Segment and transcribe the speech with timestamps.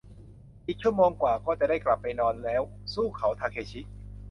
[0.67, 2.61] อีกชั่วโมงกว่าก็จะได้กลับไปนอนแล้ว
[2.93, 3.81] สู้เค้าทาเคชิ